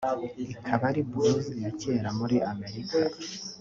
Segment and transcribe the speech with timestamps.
[0.55, 2.97] ikaba ari blues ya cyera muri Amerika